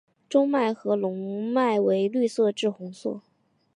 [0.27, 3.21] 中脉和笼蔓为绿色至红色。